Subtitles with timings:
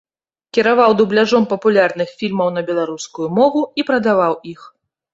[0.57, 4.69] Кіраваў дубляжом папулярных фільмаў на беларускую мову і прадаваў іх.